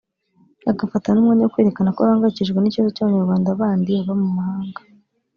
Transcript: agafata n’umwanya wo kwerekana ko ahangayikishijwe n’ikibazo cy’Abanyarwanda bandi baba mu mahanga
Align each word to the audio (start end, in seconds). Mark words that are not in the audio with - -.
agafata 0.71 1.07
n’umwanya 1.11 1.43
wo 1.43 1.51
kwerekana 1.53 1.93
ko 1.95 1.99
ahangayikishijwe 2.01 2.59
n’ikibazo 2.59 2.91
cy’Abanyarwanda 2.95 3.57
bandi 3.61 3.91
baba 3.97 4.13
mu 4.21 4.27
mahanga 4.37 4.79